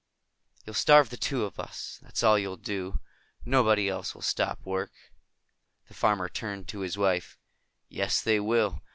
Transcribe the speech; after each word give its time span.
"You'll 0.65 0.73
starve 0.73 1.11
the 1.11 1.15
two 1.15 1.45
of 1.45 1.59
us, 1.59 1.99
that's 2.01 2.23
all 2.23 2.39
you'll 2.39 2.57
do. 2.57 2.99
Nobody 3.45 3.87
else 3.87 4.15
will 4.15 4.23
stop 4.23 4.59
work." 4.65 4.89
The 5.89 5.93
farmer 5.93 6.27
turned 6.27 6.67
to 6.69 6.79
his 6.79 6.97
wife. 6.97 7.37
"Yes, 7.87 8.19
they 8.19 8.39
will. 8.39 8.81